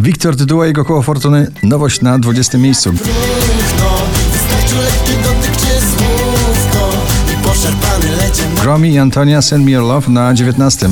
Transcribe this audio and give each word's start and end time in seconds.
Wiktor 0.00 0.36
tytuła 0.36 0.66
jego 0.66 0.84
koło 0.84 1.02
fortuny, 1.02 1.50
nowość 1.62 2.00
na 2.00 2.18
20 2.18 2.58
miejscu. 2.58 2.92
Gromi 8.62 8.92
i 8.92 8.98
Antonia 8.98 9.42
Send 9.42 9.64
Me 9.64 9.70
Your 9.70 9.84
Love 9.84 10.10
na 10.10 10.34
19. 10.34 10.88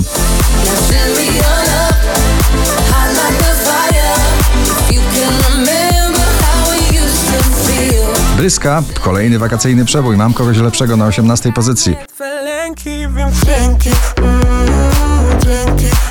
Bryska, 8.36 8.82
kolejny 9.02 9.38
wakacyjny 9.38 9.84
przebój, 9.84 10.16
mam 10.16 10.32
kogoś 10.32 10.59
lepszego 10.59 10.96
na 10.96 11.07
18 11.07 11.52
pozycji. 11.52 11.96
Felęki, 12.16 12.91
wiem 12.91 13.30
dzięki 13.46 13.91
mm, 14.16 14.46
Dzięki 15.41 16.05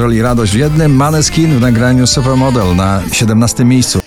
Rock 0.00 0.06
and 0.06 0.12
roll 0.12 0.18
i 0.18 0.22
radość 0.22 0.52
w 0.52 0.56
jednym, 0.56 0.96
Maneskin 0.96 1.58
w 1.58 1.60
nagraniu 1.60 2.06
Supermodel 2.06 2.76
na 2.76 3.02
17 3.12 3.64
miejscu. 3.64 4.00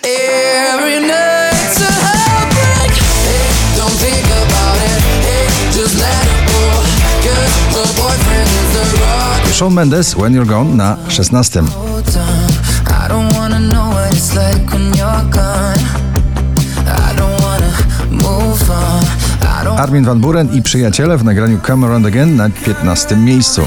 Shawn 9.54 9.74
Mendes, 9.74 10.16
When 10.16 10.34
You're 10.34 10.46
Gone 10.46 10.76
na 10.76 10.98
16. 11.10 11.66
I 11.66 13.10
don't 13.10 13.38
wanna 13.38 13.60
know 13.60 13.94
what 13.94 14.14
it's 14.14 14.36
like 14.36 14.72
when 14.72 14.96
you're 14.96 15.30
gone 15.30 15.80
I 16.86 17.16
don't 17.16 17.42
wanna 17.42 17.72
move 18.10 18.72
on 18.72 19.04
I 19.42 19.66
don't 19.66 19.80
Armin 19.80 20.06
van 20.06 20.20
Buren 20.20 20.50
i 20.54 20.62
przyjaciele 20.62 21.18
w 21.18 21.24
nagraniu 21.24 21.60
Come 21.68 21.88
Around 21.88 22.06
Again 22.06 22.36
na 22.36 22.50
15 22.50 23.16
miejscu. 23.16 23.62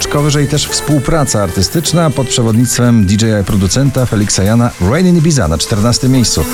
Oczko 0.00 0.22
wyżej 0.22 0.48
też 0.48 0.68
współpraca 0.68 1.42
artystyczna 1.42 2.10
pod 2.10 2.28
przewodnictwem 2.28 3.06
DJ-a 3.06 3.40
i 3.40 3.44
producenta 3.44 4.06
Felixa 4.06 4.38
Jana 4.42 4.70
Rain 4.90 5.06
in 5.06 5.16
Ibiza 5.16 5.48
na 5.48 5.58
14 5.58 6.08
miejscu. 6.08 6.44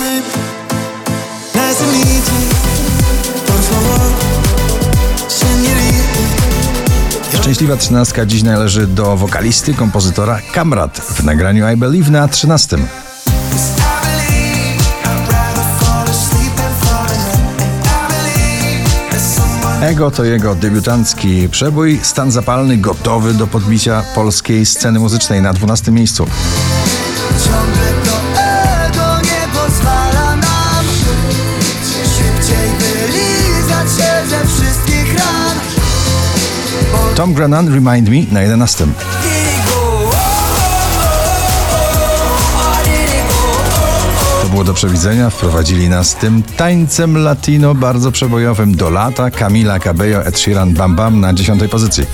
Szczęśliwa 7.34 7.76
trzynastka 7.76 8.26
dziś 8.26 8.42
należy 8.42 8.86
do 8.86 9.16
wokalisty, 9.16 9.74
kompozytora 9.74 10.40
Kamrat 10.52 10.98
w 10.98 11.24
nagraniu 11.24 11.70
I 11.72 11.76
Believe 11.76 12.10
na 12.10 12.28
13. 12.28 12.76
Ego 19.86 20.10
to 20.10 20.24
jego 20.24 20.54
debiutancki 20.54 21.48
przebój, 21.48 21.98
stan 22.02 22.30
zapalny, 22.30 22.76
gotowy 22.76 23.34
do 23.34 23.46
podbicia 23.46 24.02
polskiej 24.14 24.66
sceny 24.66 24.98
muzycznej 24.98 25.42
na 25.42 25.52
12 25.52 25.92
miejscu. 25.92 26.26
Tom 37.14 37.34
Grennan 37.34 37.74
Remind 37.74 38.08
Me 38.08 38.32
na 38.32 38.42
11. 38.42 38.86
było 44.56 44.64
do 44.64 44.74
przewidzenia, 44.74 45.30
wprowadzili 45.30 45.88
nas 45.88 46.14
tym 46.14 46.42
tańcem 46.42 47.18
latino 47.18 47.74
bardzo 47.74 48.12
przebojowym 48.12 48.76
do 48.76 48.90
lata 48.90 49.30
Camila 49.30 49.78
Cabello 49.78 50.24
Ed 50.24 50.38
Sheeran 50.38 50.74
Bam 50.74 50.96
Bam 50.96 51.20
na 51.20 51.34
10 51.34 51.62
pozycji. 51.70 52.04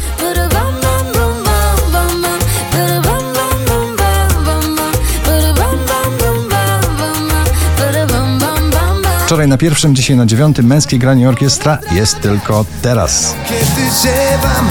Wczoraj 9.33 9.49
na 9.49 9.59
pierwszym, 9.59 9.95
dzisiaj 9.95 10.17
na 10.17 10.27
dziewiątym 10.27 10.67
męskie 10.67 10.99
granie 10.99 11.29
orkiestra 11.29 11.79
jest 11.93 12.21
tylko 12.21 12.65
teraz. 12.83 13.35
Kiedy 13.49 13.83
ziewam, 14.03 14.69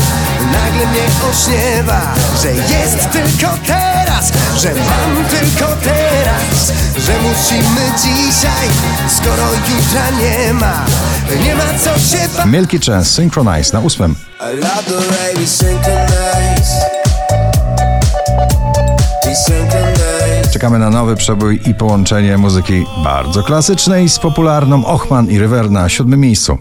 nagle 0.52 0.92
mnie 0.92 1.08
ośniewa 1.32 2.02
Że 2.42 2.52
jest 2.54 3.12
tylko 3.12 3.58
teraz, 3.68 4.32
że 4.58 4.70
mam 4.70 5.26
tylko 5.26 5.76
teraz 5.84 6.72
Że 7.06 7.14
musimy 7.22 7.92
dzisiaj, 7.98 8.68
skoro 9.18 9.44
jutra 9.54 10.10
nie 10.10 10.54
ma 10.54 10.86
Nie 11.46 11.56
ma 11.56 11.80
co 11.84 12.00
się 12.00 12.30
bać 12.38 12.46
Milky 12.46 12.80
Chance 12.80 13.10
Synchronize 13.10 13.74
na 13.74 13.80
ósmym. 13.80 14.16
I 14.42 14.56
love 14.56 14.84
the 14.86 14.94
way 14.94 15.36
we 15.36 15.48
synchronize 15.48 16.31
Czekamy 20.62 20.80
na 20.80 20.90
nowy 20.90 21.16
przebój 21.16 21.60
i 21.66 21.74
połączenie 21.74 22.38
muzyki 22.38 22.86
bardzo 23.04 23.44
klasycznej 23.44 24.10
z 24.10 24.20
popularną 24.20 24.86
Ochman 24.86 25.30
i 25.30 25.40
River 25.40 25.72
na 25.72 25.90
siódmym 25.90 26.20
miejscu. 26.20 26.58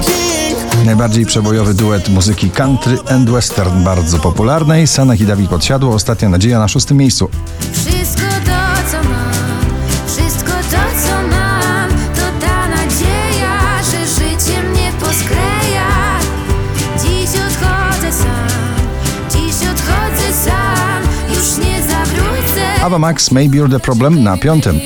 King? 0.00 0.84
Najbardziej 0.84 1.26
przebojowy 1.26 1.74
duet 1.74 2.08
muzyki 2.08 2.50
country 2.50 2.98
and 3.08 3.30
western 3.30 3.84
bardzo 3.84 4.18
popularnej. 4.18 4.86
Sanach 4.86 5.20
i 5.20 5.24
Dawid 5.24 5.50
Podsiadło, 5.50 5.94
Ostatnia 5.94 6.28
Nadzieja 6.28 6.58
na 6.58 6.68
szóstym 6.68 6.96
miejscu. 6.96 7.28
Ava 22.82 22.98
Max 22.98 23.30
Maybe 23.30 23.58
You're 23.58 23.70
the 23.70 23.80
Problem 23.80 24.22
na 24.22 24.36
piątym. 24.36 24.80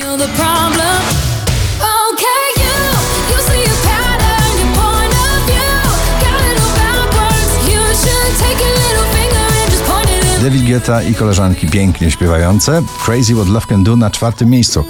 David 10.43 10.65
Guetta 10.67 11.03
i 11.03 11.13
koleżanki 11.13 11.67
pięknie 11.67 12.11
śpiewające. 12.11 12.81
Crazy 13.05 13.35
What 13.35 13.47
Love 13.47 13.65
Can 13.67 13.83
Do 13.83 13.95
na 13.95 14.09
czwartym 14.09 14.49
miejscu. 14.49 14.83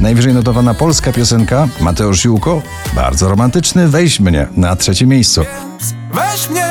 Najwyżej 0.00 0.34
notowana 0.34 0.74
polska 0.74 1.12
piosenka 1.12 1.68
Mateusz 1.80 2.22
Ziółko, 2.22 2.62
bardzo 2.94 3.28
romantyczny, 3.28 3.88
Weź 3.88 4.20
mnie 4.20 4.46
na 4.56 4.76
trzecim 4.76 5.08
miejscu. 5.08 5.44
Weź 6.12 6.50
mnie, 6.50 6.66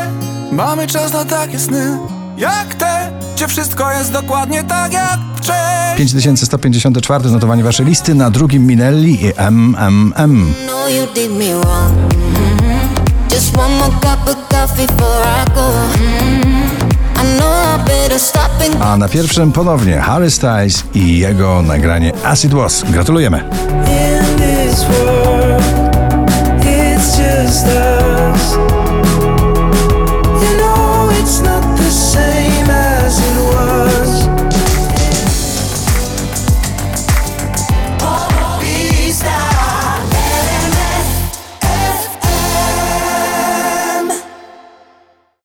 mamy 0.51 0.87
czas 0.87 1.13
na 1.13 1.25
takie 1.25 1.59
sny 1.59 1.97
Jak 2.37 2.75
te, 2.75 3.11
gdzie 3.35 3.47
wszystko 3.47 3.91
jest 3.91 4.11
dokładnie 4.11 4.63
tak 4.63 4.93
jak 4.93 5.19
wcześniej 5.35 5.97
5154 5.97 7.29
notowanie 7.31 7.63
waszej 7.63 7.85
listy, 7.85 8.15
na 8.15 8.29
drugim 8.29 8.65
Minelli 8.65 9.25
i 9.25 9.33
MMM. 9.51 10.53
know 10.65 10.89
you 10.89 11.13
did 11.13 11.31
me 11.31 11.53
wrong. 11.53 11.93
Just 13.31 13.57
one 13.57 13.75
more 13.77 13.91
cup 14.01 14.29
of 14.29 14.35
coffee 14.49 14.87
before 14.87 15.23
I 15.23 15.45
go. 15.55 15.71
I 17.15 17.37
know 17.37 17.75
I 17.75 17.77
better 17.87 18.19
stop 18.19 18.51
and 18.65 18.81
A 18.81 18.97
na 18.97 19.07
pierwszym 19.07 19.51
ponownie 19.51 19.99
Harry 19.99 20.31
Styles 20.31 20.83
i 20.93 21.19
jego 21.19 21.61
nagranie 21.61 22.11
As 22.23 22.45
It 22.45 22.53
Was. 22.53 22.83
Gratulujemy. 22.83 23.37
In 23.37 24.37
this 24.37 24.83
world, 24.83 25.63
it's 26.63 27.17
just 27.17 27.65
us 27.65 27.98